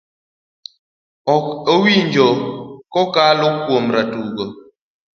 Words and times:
ok 1.35 1.45
owinjo 1.73 2.27
kokalo 2.93 3.47
kuom 3.63 3.85
jotugo, 3.93 4.43